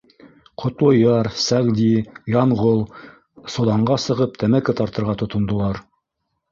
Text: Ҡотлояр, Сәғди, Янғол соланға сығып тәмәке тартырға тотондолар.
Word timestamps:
Ҡотлояр, 0.61 1.29
Сәғди, 1.49 1.91
Янғол 2.37 2.83
соланға 3.59 4.01
сығып 4.09 4.43
тәмәке 4.45 4.81
тартырға 4.83 5.19
тотондолар. 5.25 5.89